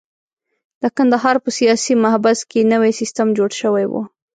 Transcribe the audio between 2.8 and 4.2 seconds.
سیستم جوړ شوی وو.